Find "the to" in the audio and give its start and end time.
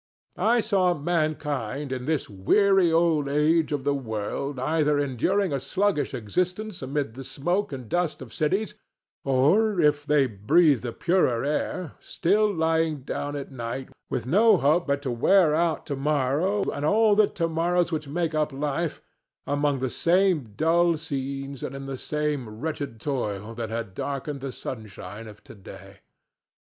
17.15-17.47